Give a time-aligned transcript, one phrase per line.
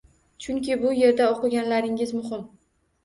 [0.45, 2.47] Chunki bu yerda o’qiganlaringiz muhim.